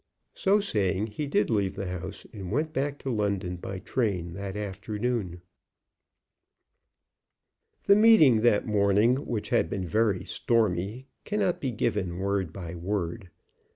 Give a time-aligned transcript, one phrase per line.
[0.33, 4.57] So saying he did leave the house, and went back to London by train that
[4.57, 5.43] afternoon.
[7.83, 13.29] The meeting that morning, which had been very stormy, cannot be given word by word.